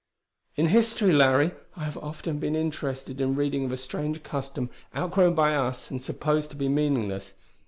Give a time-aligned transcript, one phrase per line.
[0.55, 5.35] "In history, Larry, I have often been interested in reading of a strange custom outgrown
[5.35, 7.33] by us and supposed to be meaningless.